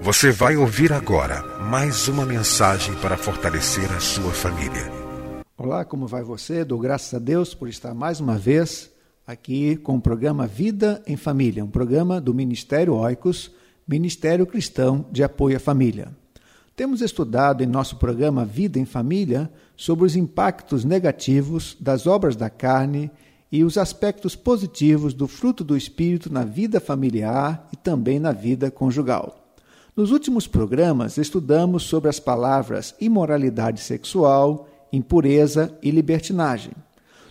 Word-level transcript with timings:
Você 0.00 0.32
vai 0.32 0.56
ouvir 0.56 0.92
agora 0.92 1.44
mais 1.60 2.08
uma 2.08 2.26
mensagem 2.26 2.96
para 2.96 3.16
fortalecer 3.16 3.88
a 3.92 4.00
sua 4.00 4.32
família. 4.32 5.05
Olá, 5.58 5.86
como 5.86 6.06
vai 6.06 6.22
você? 6.22 6.66
Dou 6.66 6.78
graças 6.78 7.14
a 7.14 7.18
Deus 7.18 7.54
por 7.54 7.66
estar 7.66 7.94
mais 7.94 8.20
uma 8.20 8.36
vez 8.36 8.90
aqui 9.26 9.74
com 9.76 9.96
o 9.96 10.00
programa 10.00 10.46
Vida 10.46 11.02
em 11.06 11.16
Família, 11.16 11.64
um 11.64 11.70
programa 11.70 12.20
do 12.20 12.34
Ministério 12.34 12.92
Oicos, 12.94 13.50
Ministério 13.88 14.46
Cristão 14.46 15.06
de 15.10 15.24
Apoio 15.24 15.56
à 15.56 15.58
Família. 15.58 16.14
Temos 16.76 17.00
estudado 17.00 17.64
em 17.64 17.66
nosso 17.66 17.96
programa 17.96 18.44
Vida 18.44 18.78
em 18.78 18.84
Família 18.84 19.50
sobre 19.74 20.04
os 20.04 20.14
impactos 20.14 20.84
negativos 20.84 21.74
das 21.80 22.06
obras 22.06 22.36
da 22.36 22.50
carne 22.50 23.10
e 23.50 23.64
os 23.64 23.78
aspectos 23.78 24.36
positivos 24.36 25.14
do 25.14 25.26
fruto 25.26 25.64
do 25.64 25.74
Espírito 25.74 26.30
na 26.30 26.44
vida 26.44 26.80
familiar 26.80 27.66
e 27.72 27.76
também 27.76 28.18
na 28.18 28.30
vida 28.30 28.70
conjugal. 28.70 29.54
Nos 29.96 30.10
últimos 30.10 30.46
programas, 30.46 31.16
estudamos 31.16 31.84
sobre 31.84 32.10
as 32.10 32.20
palavras 32.20 32.94
imoralidade 33.00 33.80
sexual, 33.80 34.68
impureza 34.96 35.76
e 35.82 35.90
libertinagem. 35.90 36.72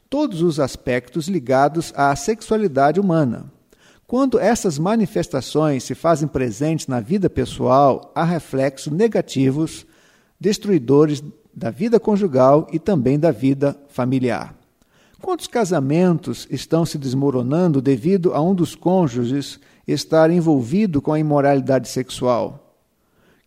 Todos 0.10 0.42
os 0.42 0.60
aspectos 0.60 1.28
ligados 1.28 1.92
à 1.96 2.16
sexualidade 2.16 3.00
humana. 3.00 3.52
Quando 4.08 4.40
essas 4.40 4.78
manifestações 4.78 5.84
se 5.84 5.96
fazem 5.96 6.28
presentes 6.28 6.88
na 6.88 7.00
vida 7.00 7.30
pessoal, 7.30 8.12
há 8.14 8.24
reflexos 8.24 8.94
negativos, 8.94 9.86
destruidores 10.40 11.24
da 11.54 11.72
vida 11.72 12.00
conjugal 12.00 12.68
e 12.72 12.78
também 12.78 13.18
da 13.18 13.31
vida 13.31 13.75
familiar. 13.90 14.54
Quantos 15.22 15.48
casamentos 15.48 16.48
estão 16.52 16.86
se 16.86 17.00
desmoronando 17.00 17.81
devido 17.81 18.34
a 18.34 18.42
um 18.42 18.54
dos 18.54 18.75
cônjuges 18.75 19.59
estar 19.88 20.30
envolvido 20.30 21.02
com 21.02 21.14
a 21.14 21.20
imoralidade 21.20 21.88
sexual? 21.88 22.65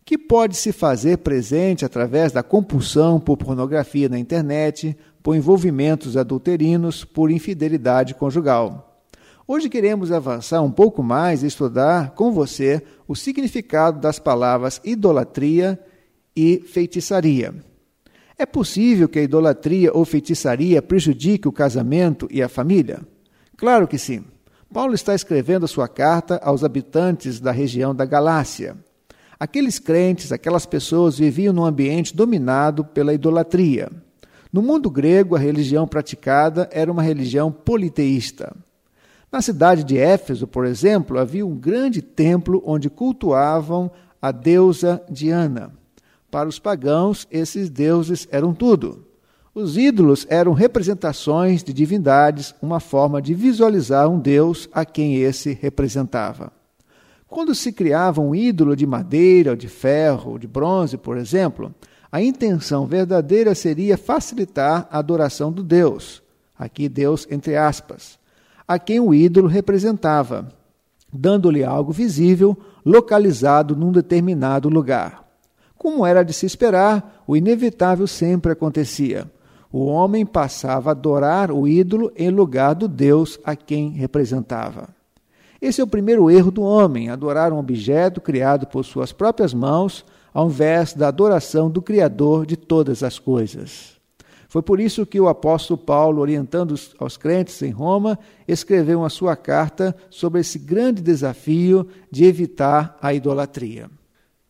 Que 0.09 0.17
pode 0.17 0.57
se 0.57 0.71
fazer 0.71 1.19
presente 1.19 1.85
através 1.85 2.31
da 2.31 2.41
compulsão 2.41 3.19
por 3.19 3.37
pornografia 3.37 4.09
na 4.09 4.17
internet, 4.17 4.97
por 5.21 5.35
envolvimentos 5.35 6.17
adulterinos, 6.17 7.05
por 7.05 7.29
infidelidade 7.29 8.15
conjugal. 8.15 9.03
Hoje 9.47 9.69
queremos 9.69 10.11
avançar 10.11 10.63
um 10.63 10.71
pouco 10.71 11.03
mais 11.03 11.43
e 11.43 11.45
estudar 11.45 12.15
com 12.15 12.31
você 12.31 12.81
o 13.07 13.15
significado 13.15 13.99
das 13.99 14.17
palavras 14.17 14.81
idolatria 14.83 15.79
e 16.35 16.59
feitiçaria. 16.65 17.53
É 18.35 18.47
possível 18.47 19.07
que 19.07 19.19
a 19.19 19.23
idolatria 19.23 19.91
ou 19.93 20.03
feitiçaria 20.05 20.81
prejudique 20.81 21.47
o 21.47 21.51
casamento 21.51 22.27
e 22.31 22.41
a 22.41 22.49
família? 22.49 23.01
Claro 23.55 23.87
que 23.87 23.99
sim. 23.99 24.25
Paulo 24.73 24.95
está 24.95 25.13
escrevendo 25.13 25.65
a 25.65 25.67
sua 25.67 25.87
carta 25.87 26.39
aos 26.43 26.63
habitantes 26.63 27.39
da 27.39 27.51
região 27.51 27.93
da 27.93 28.05
Galácia. 28.05 28.75
Aqueles 29.39 29.79
crentes, 29.79 30.33
aquelas 30.33 30.65
pessoas 30.65 31.17
viviam 31.17 31.53
num 31.53 31.63
ambiente 31.63 32.13
dominado 32.13 32.83
pela 32.83 33.13
idolatria. 33.13 33.89
No 34.51 34.61
mundo 34.61 34.89
grego, 34.89 35.33
a 35.33 35.39
religião 35.39 35.87
praticada 35.87 36.67
era 36.73 36.91
uma 36.91 37.01
religião 37.01 37.49
politeísta. 37.49 38.53
Na 39.31 39.41
cidade 39.41 39.85
de 39.85 39.97
Éfeso, 39.97 40.45
por 40.45 40.65
exemplo, 40.65 41.17
havia 41.17 41.45
um 41.45 41.55
grande 41.55 42.01
templo 42.01 42.61
onde 42.65 42.89
cultuavam 42.89 43.89
a 44.21 44.29
deusa 44.31 45.01
Diana. 45.09 45.71
Para 46.29 46.49
os 46.49 46.59
pagãos, 46.59 47.25
esses 47.31 47.69
deuses 47.69 48.27
eram 48.31 48.53
tudo. 48.53 49.05
Os 49.55 49.77
ídolos 49.77 50.27
eram 50.29 50.51
representações 50.51 51.63
de 51.63 51.71
divindades, 51.71 52.53
uma 52.61 52.81
forma 52.81 53.21
de 53.21 53.33
visualizar 53.33 54.09
um 54.09 54.19
deus 54.19 54.67
a 54.73 54.83
quem 54.83 55.15
esse 55.15 55.53
representava. 55.53 56.58
Quando 57.29 57.53
se 57.53 57.71
criava 57.71 58.19
um 58.19 58.33
ídolo 58.33 58.75
de 58.75 58.87
madeira, 58.87 59.51
ou 59.51 59.55
de 59.55 59.67
ferro, 59.67 60.31
ou 60.31 60.39
de 60.39 60.47
bronze, 60.47 60.97
por 60.97 61.15
exemplo, 61.15 61.73
a 62.11 62.19
intenção 62.23 62.87
verdadeira 62.87 63.53
seria 63.53 63.97
facilitar 63.97 64.87
a 64.91 64.97
adoração 64.97 65.51
do 65.51 65.61
Deus, 65.61 66.23
aqui 66.57 66.89
Deus 66.89 67.27
entre 67.29 67.55
aspas, 67.55 68.17
a 68.67 68.79
quem 68.79 68.99
o 68.99 69.13
ídolo 69.13 69.47
representava, 69.47 70.51
dando-lhe 71.13 71.63
algo 71.63 71.91
visível, 71.91 72.57
localizado 72.83 73.75
num 73.75 73.91
determinado 73.91 74.67
lugar. 74.67 75.23
Como 75.77 76.05
era 76.05 76.23
de 76.23 76.33
se 76.33 76.47
esperar, 76.47 77.23
o 77.27 77.37
inevitável 77.37 78.07
sempre 78.07 78.51
acontecia. 78.51 79.31
O 79.71 79.85
homem 79.85 80.25
passava 80.25 80.89
a 80.89 80.91
adorar 80.91 81.51
o 81.51 81.67
ídolo 81.67 82.11
em 82.15 82.31
lugar 82.31 82.73
do 82.73 82.87
Deus 82.87 83.39
a 83.43 83.55
quem 83.55 83.91
representava. 83.91 84.98
Esse 85.61 85.81
é 85.81 85.83
o 85.83 85.87
primeiro 85.87 86.31
erro 86.31 86.51
do 86.51 86.61
homem, 86.61 87.09
adorar 87.09 87.51
um 87.51 87.57
objeto 87.57 88.21
criado 88.21 88.65
por 88.65 88.85
suas 88.85 89.11
próprias 89.11 89.53
mãos, 89.53 90.05
ao 90.33 90.47
invés 90.47 90.93
da 90.93 91.09
adoração 91.09 91.69
do 91.69 91.81
Criador 91.81 92.45
de 92.45 92.55
todas 92.55 93.03
as 93.03 93.19
coisas. 93.19 93.99
Foi 94.47 94.61
por 94.61 94.79
isso 94.79 95.05
que 95.05 95.19
o 95.19 95.27
apóstolo 95.27 95.77
Paulo, 95.77 96.21
orientando 96.21 96.73
aos 96.97 97.17
crentes 97.17 97.61
em 97.61 97.71
Roma, 97.71 98.17
escreveu 98.47 98.99
uma 98.99 99.09
sua 99.09 99.35
carta 99.35 99.95
sobre 100.09 100.41
esse 100.41 100.57
grande 100.57 101.01
desafio 101.01 101.85
de 102.09 102.23
evitar 102.23 102.97
a 103.01 103.13
idolatria. 103.13 103.91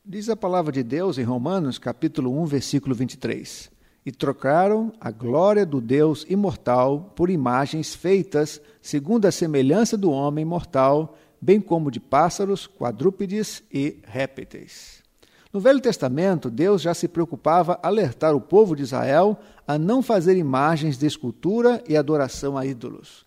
Diz 0.06 0.30
a 0.30 0.38
palavra 0.38 0.72
de 0.72 0.84
Deus 0.84 1.18
em 1.18 1.24
Romanos, 1.24 1.78
capítulo 1.78 2.40
1, 2.41 2.46
versículo 2.46 2.96
23 2.96 3.78
e 4.09 4.12
trocaram 4.12 4.92
a 5.00 5.12
glória 5.12 5.64
do 5.64 5.80
Deus 5.80 6.25
imortal 6.28 7.14
por 7.16 7.30
imagens 7.30 7.94
feitas 7.94 8.59
segundo 8.81 9.28
a 9.28 9.31
semelhança 9.31 9.96
do 9.96 10.09
homem 10.09 10.44
mortal, 10.44 11.16
bem 11.40 11.62
como 11.62 11.92
de 11.92 12.00
pássaros, 12.00 12.66
quadrúpedes 12.66 13.61
e 13.72 14.00
répteis. 14.03 15.03
No 15.53 15.59
Velho 15.59 15.79
Testamento, 15.79 16.50
Deus 16.50 16.82
já 16.82 16.96
se 16.96 17.08
preocupava 17.08 17.79
alertar 17.84 18.34
o 18.34 18.41
povo 18.41 18.76
de 18.76 18.82
Israel 18.82 19.38
a 19.67 19.78
não 19.78 20.02
fazer 20.02 20.35
imagens 20.35 20.97
de 20.97 21.05
escultura 21.05 21.84
e 21.88 21.96
adoração 21.96 22.58
a 22.58 22.66
ídolos. 22.66 23.23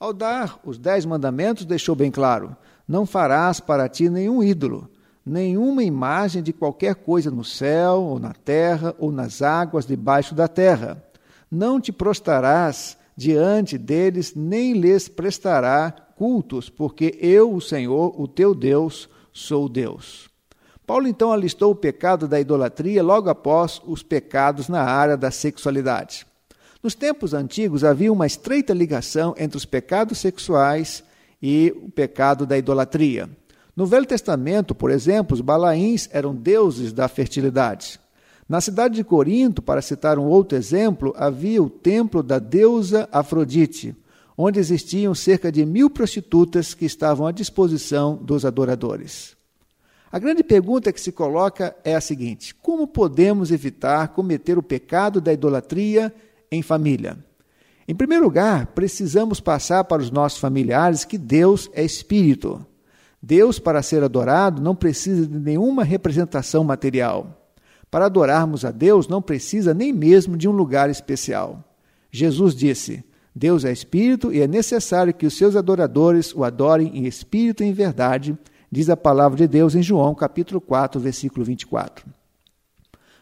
Ao 0.00 0.14
dar 0.14 0.58
os 0.64 0.78
dez 0.78 1.04
mandamentos, 1.04 1.66
deixou 1.66 1.94
bem 1.94 2.10
claro: 2.10 2.56
não 2.88 3.04
farás 3.04 3.60
para 3.60 3.86
ti 3.86 4.08
nenhum 4.08 4.42
ídolo, 4.42 4.88
nenhuma 5.24 5.82
imagem 5.84 6.42
de 6.42 6.52
qualquer 6.52 6.96
coisa 6.96 7.30
no 7.30 7.44
céu, 7.44 8.02
ou 8.02 8.18
na 8.18 8.32
terra, 8.32 8.94
ou 8.98 9.12
nas 9.12 9.42
águas 9.42 9.86
debaixo 9.86 10.34
da 10.34 10.48
terra. 10.48 11.02
Não 11.50 11.80
te 11.80 11.92
prostrarás 11.92 12.96
diante 13.16 13.78
deles, 13.78 14.34
nem 14.34 14.72
lhes 14.72 15.08
prestará 15.08 15.90
cultos, 16.16 16.68
porque 16.68 17.16
eu, 17.20 17.52
o 17.52 17.60
Senhor, 17.60 18.20
o 18.20 18.26
teu 18.26 18.54
Deus, 18.54 19.08
sou 19.32 19.68
Deus. 19.68 20.30
Paulo 20.86 21.06
então 21.06 21.32
alistou 21.32 21.70
o 21.70 21.76
pecado 21.76 22.26
da 22.26 22.40
idolatria 22.40 23.02
logo 23.02 23.30
após 23.30 23.80
os 23.86 24.02
pecados 24.02 24.68
na 24.68 24.82
área 24.82 25.16
da 25.16 25.30
sexualidade. 25.30 26.26
Nos 26.82 26.94
tempos 26.94 27.32
antigos 27.32 27.84
havia 27.84 28.12
uma 28.12 28.26
estreita 28.26 28.74
ligação 28.74 29.34
entre 29.38 29.56
os 29.56 29.64
pecados 29.64 30.18
sexuais 30.18 31.04
e 31.40 31.72
o 31.76 31.90
pecado 31.90 32.44
da 32.44 32.58
idolatria. 32.58 33.30
No 33.74 33.86
Velho 33.86 34.04
Testamento, 34.04 34.74
por 34.74 34.90
exemplo, 34.90 35.34
os 35.34 35.40
balaíns 35.40 36.08
eram 36.12 36.34
deuses 36.34 36.92
da 36.92 37.08
fertilidade. 37.08 37.98
Na 38.46 38.60
cidade 38.60 38.96
de 38.96 39.04
Corinto, 39.04 39.62
para 39.62 39.80
citar 39.80 40.18
um 40.18 40.26
outro 40.26 40.58
exemplo, 40.58 41.14
havia 41.16 41.62
o 41.62 41.70
templo 41.70 42.22
da 42.22 42.38
deusa 42.38 43.08
Afrodite, 43.10 43.96
onde 44.36 44.60
existiam 44.60 45.14
cerca 45.14 45.50
de 45.50 45.64
mil 45.64 45.88
prostitutas 45.88 46.74
que 46.74 46.84
estavam 46.84 47.26
à 47.26 47.32
disposição 47.32 48.14
dos 48.16 48.44
adoradores. 48.44 49.34
A 50.10 50.18
grande 50.18 50.44
pergunta 50.44 50.92
que 50.92 51.00
se 51.00 51.10
coloca 51.10 51.74
é 51.82 51.94
a 51.94 52.00
seguinte: 52.00 52.54
como 52.54 52.86
podemos 52.86 53.50
evitar 53.50 54.08
cometer 54.08 54.58
o 54.58 54.62
pecado 54.62 55.18
da 55.18 55.32
idolatria 55.32 56.14
em 56.50 56.60
família? 56.60 57.16
Em 57.88 57.94
primeiro 57.94 58.24
lugar, 58.24 58.66
precisamos 58.66 59.40
passar 59.40 59.84
para 59.84 60.02
os 60.02 60.10
nossos 60.10 60.38
familiares 60.38 61.06
que 61.06 61.16
Deus 61.16 61.70
é 61.72 61.82
espírito. 61.82 62.66
Deus, 63.22 63.60
para 63.60 63.82
ser 63.82 64.02
adorado, 64.02 64.60
não 64.60 64.74
precisa 64.74 65.26
de 65.26 65.38
nenhuma 65.38 65.84
representação 65.84 66.64
material. 66.64 67.38
Para 67.88 68.06
adorarmos 68.06 68.64
a 68.64 68.72
Deus, 68.72 69.06
não 69.06 69.22
precisa 69.22 69.72
nem 69.72 69.92
mesmo 69.92 70.36
de 70.36 70.48
um 70.48 70.52
lugar 70.52 70.90
especial. 70.90 71.62
Jesus 72.10 72.54
disse: 72.54 73.04
Deus 73.34 73.64
é 73.64 73.70
espírito 73.70 74.32
e 74.32 74.40
é 74.40 74.48
necessário 74.48 75.14
que 75.14 75.26
os 75.26 75.34
seus 75.34 75.54
adoradores 75.54 76.34
o 76.34 76.42
adorem 76.42 76.98
em 76.98 77.06
espírito 77.06 77.62
e 77.62 77.66
em 77.66 77.72
verdade, 77.72 78.36
diz 78.70 78.90
a 78.90 78.96
palavra 78.96 79.38
de 79.38 79.46
Deus 79.46 79.74
em 79.74 79.82
João, 79.82 80.14
capítulo 80.14 80.60
4, 80.60 81.00
versículo 81.00 81.44
24. 81.44 82.04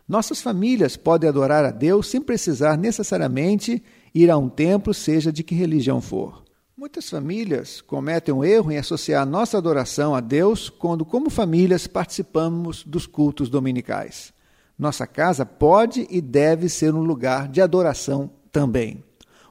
Nossas 0.09 0.41
famílias 0.41 0.97
podem 0.97 1.29
adorar 1.29 1.65
a 1.65 1.71
Deus 1.71 2.09
sem 2.09 2.21
precisar 2.21 2.79
necessariamente 2.79 3.83
ir 4.15 4.31
a 4.31 4.39
um 4.39 4.49
templo, 4.49 4.95
seja 4.95 5.31
de 5.31 5.45
que 5.45 5.55
religião 5.55 6.01
for. 6.01 6.43
Muitas 6.81 7.11
famílias 7.11 7.83
cometem 7.83 8.35
um 8.35 8.43
erro 8.43 8.73
em 8.73 8.79
associar 8.79 9.27
nossa 9.27 9.59
adoração 9.59 10.15
a 10.15 10.21
Deus 10.21 10.71
quando, 10.71 11.05
como 11.05 11.29
famílias, 11.29 11.87
participamos 11.87 12.83
dos 12.85 13.07
cultos 13.07 13.51
dominicais. 13.51 14.33
Nossa 14.79 15.07
casa 15.07 15.45
pode 15.45 16.07
e 16.09 16.23
deve 16.23 16.71
ser 16.71 16.95
um 16.95 17.03
lugar 17.03 17.49
de 17.49 17.61
adoração 17.61 18.31
também. 18.51 19.05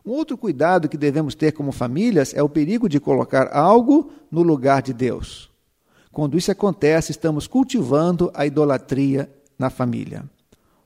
Um 0.04 0.10
outro 0.10 0.36
cuidado 0.40 0.90
que 0.90 0.98
devemos 0.98 1.36
ter 1.36 1.52
como 1.52 1.72
famílias 1.72 2.34
é 2.34 2.42
o 2.42 2.50
perigo 2.50 2.90
de 2.90 3.00
colocar 3.00 3.56
algo 3.56 4.12
no 4.31 4.42
lugar 4.42 4.81
de 4.81 4.92
Deus. 4.92 5.52
Quando 6.12 6.36
isso 6.36 6.52
acontece, 6.52 7.12
estamos 7.12 7.46
cultivando 7.46 8.31
a 8.34 8.44
idolatria 8.44 9.30
na 9.56 9.70
família. 9.70 10.24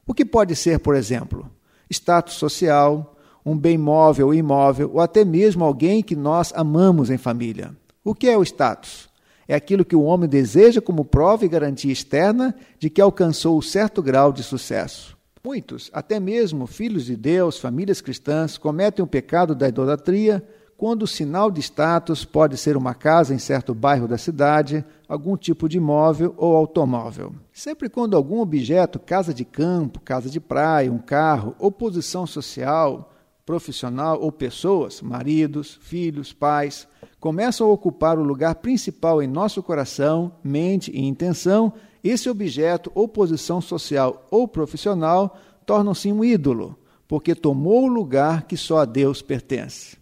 O 0.05 0.13
que 0.13 0.25
pode 0.25 0.57
ser, 0.57 0.79
por 0.79 0.93
exemplo, 0.93 1.49
status 1.89 2.33
social, 2.33 3.12
um 3.45 3.57
bem 3.57 3.77
móvel 3.77 4.27
ou 4.27 4.33
imóvel, 4.33 4.91
ou 4.93 5.01
até 5.01 5.25
mesmo 5.25 5.63
alguém 5.63 6.01
que 6.01 6.15
nós 6.15 6.53
amamos 6.55 7.09
em 7.09 7.17
família. 7.17 7.75
O 8.03 8.13
que 8.13 8.27
é 8.27 8.37
o 8.37 8.43
status? 8.43 9.09
É 9.47 9.55
aquilo 9.55 9.83
que 9.83 9.95
o 9.95 10.03
homem 10.03 10.29
deseja 10.29 10.81
como 10.81 11.03
prova 11.03 11.45
e 11.45 11.49
garantia 11.49 11.91
externa 11.91 12.55
de 12.79 12.89
que 12.89 13.01
alcançou 13.01 13.57
um 13.57 13.61
certo 13.61 14.01
grau 14.01 14.31
de 14.31 14.43
sucesso. 14.43 15.17
Muitos, 15.45 15.89
até 15.93 16.19
mesmo 16.19 16.65
filhos 16.65 17.05
de 17.05 17.17
Deus, 17.17 17.59
famílias 17.59 17.99
cristãs, 17.99 18.57
cometem 18.57 19.03
o 19.03 19.07
pecado 19.07 19.53
da 19.53 19.67
idolatria 19.67 20.41
quando 20.77 21.03
o 21.03 21.07
sinal 21.07 21.51
de 21.51 21.61
status 21.61 22.25
pode 22.25 22.57
ser 22.57 22.75
uma 22.75 22.93
casa 22.93 23.33
em 23.33 23.37
certo 23.37 23.73
bairro 23.73 24.07
da 24.07 24.17
cidade, 24.17 24.83
algum 25.07 25.37
tipo 25.37 25.69
de 25.69 25.77
imóvel 25.77 26.33
ou 26.37 26.55
automóvel. 26.55 27.33
Sempre 27.51 27.89
quando 27.89 28.17
algum 28.17 28.39
objeto, 28.39 28.99
casa 28.99 29.33
de 29.33 29.45
campo, 29.45 29.99
casa 29.99 30.29
de 30.29 30.39
praia, 30.39 30.91
um 30.91 30.97
carro 30.97 31.55
ou 31.59 31.71
posição 31.71 32.25
social, 32.25 33.12
profissional 33.45 34.21
ou 34.21 34.31
pessoas, 34.31 35.01
maridos, 35.01 35.77
filhos, 35.81 36.31
pais, 36.31 36.87
começam 37.19 37.67
a 37.67 37.71
ocupar 37.71 38.17
o 38.17 38.23
lugar 38.23 38.55
principal 38.55 39.21
em 39.21 39.27
nosso 39.27 39.61
coração, 39.61 40.33
mente 40.43 40.91
e 40.91 41.05
intenção, 41.05 41.73
esse 42.03 42.29
objeto 42.29 42.91
ou 42.93 43.07
posição 43.07 43.61
social 43.61 44.27
ou 44.29 44.47
profissional 44.47 45.37
tornam-se 45.65 46.11
um 46.11 46.23
ídolo, 46.23 46.77
porque 47.07 47.33
tomou 47.33 47.83
o 47.83 47.87
lugar 47.87 48.43
que 48.43 48.57
só 48.57 48.79
a 48.79 48.85
Deus 48.85 49.21
pertence. 49.21 49.97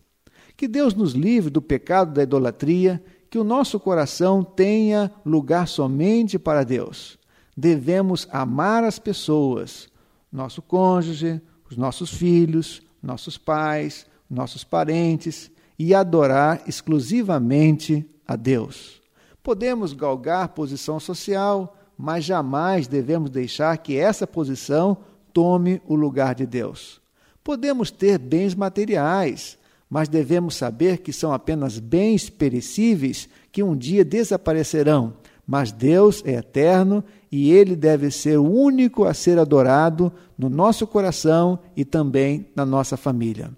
Que 0.57 0.67
Deus 0.67 0.93
nos 0.93 1.13
livre 1.13 1.49
do 1.49 1.61
pecado 1.61 2.13
da 2.13 2.23
idolatria, 2.23 3.03
que 3.29 3.38
o 3.38 3.43
nosso 3.43 3.79
coração 3.79 4.43
tenha 4.43 5.11
lugar 5.25 5.67
somente 5.67 6.38
para 6.38 6.63
Deus. 6.63 7.17
Devemos 7.55 8.27
amar 8.31 8.83
as 8.83 8.99
pessoas, 8.99 9.89
nosso 10.31 10.61
cônjuge, 10.61 11.41
os 11.69 11.77
nossos 11.77 12.11
filhos, 12.11 12.81
nossos 13.01 13.38
pais, 13.38 14.06
nossos 14.30 14.63
parentes 14.63 15.51
e 15.77 15.94
adorar 15.94 16.62
exclusivamente 16.68 18.06
a 18.27 18.36
Deus. 18.36 19.01
Podemos 19.44 19.94
galgar 19.94 20.50
posição 20.50 21.00
social, 21.00 21.75
mas 21.98 22.24
jamais 22.24 22.88
devemos 22.88 23.30
deixar 23.30 23.77
que 23.77 23.98
essa 23.98 24.27
posição 24.27 24.98
tome 25.33 25.81
o 25.88 25.95
lugar 25.95 26.36
de 26.36 26.45
Deus. 26.45 27.01
Podemos 27.44 27.89
ter 27.89 28.19
bens 28.19 28.53
materiais, 28.53 29.57
mas 29.89 30.07
devemos 30.07 30.56
saber 30.56 31.00
que 31.00 31.12
são 31.12 31.33
apenas 31.33 31.80
bens 31.80 32.30
perecíveis 32.30 33.27
que 33.51 33.63
um 33.63 33.75
dia 33.75 34.06
desaparecerão. 34.06 35.15
Mas 35.45 35.71
Deus 35.71 36.24
é 36.25 36.33
eterno 36.33 37.03
e 37.31 37.51
ele 37.51 37.75
deve 37.75 38.11
ser 38.11 38.37
o 38.37 38.43
único 38.43 39.05
a 39.05 39.13
ser 39.13 39.39
adorado 39.39 40.11
no 40.37 40.49
nosso 40.49 40.85
coração 40.85 41.59
e 41.77 41.85
também 41.85 42.47
na 42.55 42.65
nossa 42.65 42.97
família. 42.97 43.51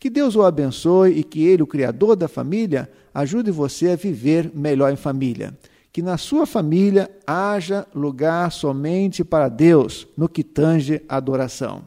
Que 0.00 0.08
Deus 0.08 0.34
o 0.34 0.42
abençoe 0.42 1.18
e 1.18 1.22
que 1.22 1.44
Ele, 1.44 1.62
o 1.62 1.66
Criador 1.66 2.16
da 2.16 2.26
família, 2.26 2.90
ajude 3.12 3.50
você 3.50 3.90
a 3.90 3.96
viver 3.96 4.50
melhor 4.54 4.90
em 4.90 4.96
família. 4.96 5.54
Que 5.92 6.00
na 6.00 6.16
sua 6.16 6.46
família 6.46 7.10
haja 7.26 7.86
lugar 7.94 8.50
somente 8.50 9.22
para 9.22 9.50
Deus 9.50 10.08
no 10.16 10.26
que 10.26 10.42
tange 10.42 11.02
a 11.06 11.18
adoração. 11.18 11.86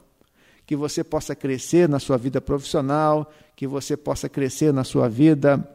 Que 0.64 0.76
você 0.76 1.04
possa 1.04 1.36
crescer 1.36 1.90
na 1.90 2.00
sua 2.00 2.16
vida 2.18 2.40
profissional, 2.40 3.32
que 3.56 3.66
você 3.66 3.98
possa 3.98 4.30
crescer 4.30 4.72
na 4.72 4.84
sua 4.84 5.10
vida 5.10 5.68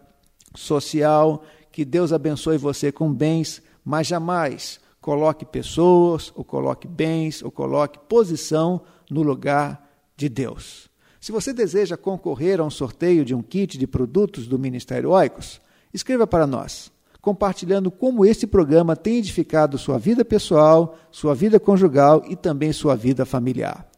social, 0.54 1.42
que 1.72 1.84
Deus 1.84 2.12
abençoe 2.12 2.56
você 2.56 2.92
com 2.92 3.12
bens, 3.12 3.60
mas 3.84 4.06
jamais 4.06 4.78
coloque 5.08 5.46
pessoas, 5.46 6.30
ou 6.36 6.44
coloque 6.44 6.86
bens, 6.86 7.42
ou 7.42 7.50
coloque 7.50 7.98
posição 8.10 8.82
no 9.10 9.22
lugar 9.22 9.90
de 10.14 10.28
Deus. 10.28 10.90
Se 11.18 11.32
você 11.32 11.50
deseja 11.50 11.96
concorrer 11.96 12.60
a 12.60 12.62
um 12.62 12.68
sorteio 12.68 13.24
de 13.24 13.34
um 13.34 13.40
kit 13.40 13.78
de 13.78 13.86
produtos 13.86 14.46
do 14.46 14.58
Ministério 14.58 15.08
Oicos, 15.12 15.62
escreva 15.94 16.26
para 16.26 16.46
nós, 16.46 16.92
compartilhando 17.22 17.90
como 17.90 18.22
este 18.22 18.46
programa 18.46 18.94
tem 18.94 19.16
edificado 19.16 19.78
sua 19.78 19.96
vida 19.96 20.26
pessoal, 20.26 20.98
sua 21.10 21.34
vida 21.34 21.58
conjugal 21.58 22.22
e 22.28 22.36
também 22.36 22.70
sua 22.70 22.94
vida 22.94 23.24
familiar. 23.24 23.88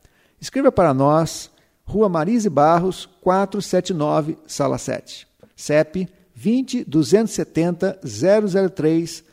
Escreva 0.40 0.70
para 0.70 0.94
nós, 0.94 1.50
Rua 1.84 2.08
Marise 2.08 2.48
Barros, 2.48 3.06
479, 3.20 4.38
Sala 4.46 4.78
7. 4.78 5.26
CEP 5.56 6.08
20 6.36 6.84
270 6.84 7.98
003 8.72 9.29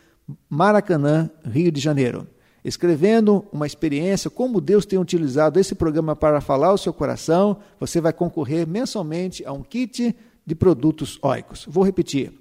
Maracanã, 0.50 1.30
Rio 1.46 1.72
de 1.72 1.80
Janeiro, 1.80 2.28
escrevendo 2.64 3.46
uma 3.52 3.66
experiência, 3.66 4.30
como 4.30 4.60
Deus 4.60 4.86
tem 4.86 5.00
utilizado 5.00 5.60
esse 5.60 5.74
programa 5.74 6.16
para 6.16 6.42
falar 6.42 6.68
ao 6.68 6.78
seu 6.78 6.94
coração. 6.94 7.58
Você 7.80 8.02
vai 8.02 8.12
concorrer 8.12 8.68
mensalmente 8.68 9.46
a 9.46 9.54
um 9.54 9.64
kit 9.64 10.16
de 10.46 10.56
produtos 10.56 11.18
óicos. 11.22 11.66
Vou 11.70 11.84
repetir. 11.84 12.34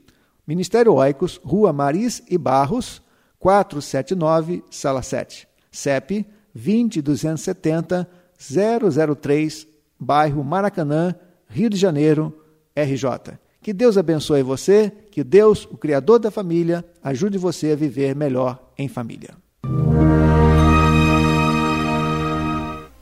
Ministério 0.47 0.95
Oicos, 0.95 1.41
Rua 1.45 1.73
Maris 1.73 2.23
e 2.29 2.39
Barros, 2.39 3.03
479, 3.39 4.63
Sala 4.71 5.03
7. 5.03 5.49
CEP 5.71 6.27
20270 6.55 8.09
003, 8.39 9.67
bairro 9.99 10.45
Maracanã, 10.45 11.15
Rio 11.49 11.71
de 11.71 11.77
Janeiro, 11.77 12.33
RJ. 12.75 13.39
Que 13.67 13.73
Deus 13.73 13.99
abençoe 13.99 14.45
você, 14.45 14.93
que 15.11 15.25
Deus, 15.25 15.67
o 15.69 15.77
Criador 15.77 16.21
da 16.21 16.31
família, 16.31 16.85
ajude 17.03 17.37
você 17.37 17.73
a 17.73 17.75
viver 17.75 18.15
melhor 18.15 18.65
em 18.79 18.87
família. 18.87 19.31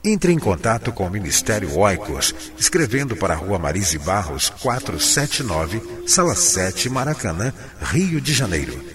Entre 0.03 0.33
em 0.33 0.39
contato 0.39 0.91
com 0.91 1.05
o 1.05 1.11
Ministério 1.11 1.77
Oicos, 1.77 2.33
escrevendo 2.57 3.15
para 3.15 3.35
a 3.35 3.37
Rua 3.37 3.59
Marise 3.59 3.99
Barros, 3.99 4.49
479, 4.49 6.07
Sala 6.07 6.33
7, 6.33 6.89
Maracanã, 6.89 7.53
Rio 7.79 8.19
de 8.19 8.33
Janeiro. 8.33 8.94